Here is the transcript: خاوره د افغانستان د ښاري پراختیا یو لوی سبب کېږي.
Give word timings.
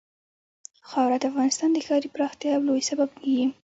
خاوره 0.89 1.17
د 1.19 1.23
افغانستان 1.31 1.69
د 1.73 1.77
ښاري 1.87 2.09
پراختیا 2.15 2.49
یو 2.53 2.65
لوی 2.67 2.81
سبب 2.89 3.09
کېږي. 3.21 3.45